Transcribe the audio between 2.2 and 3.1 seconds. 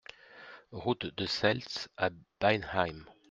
Beinheim